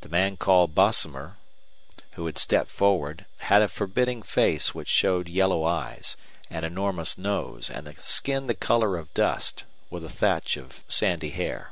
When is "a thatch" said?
10.04-10.56